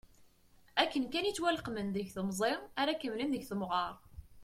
[0.83, 3.93] Akken kan i ttwaleqmen deg temẓi ara kemmlen deg temɣer.